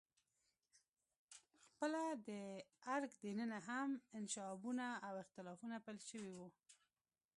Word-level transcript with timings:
خپله 1.69 2.03
د 2.27 2.29
درګ 2.85 3.11
دننه 3.23 3.59
هم 3.67 3.89
انشعابونه 4.17 4.87
او 5.07 5.13
اختلافونه 5.23 5.77
پیل 5.85 5.99
شوي 6.09 6.31
وو. 6.35 6.47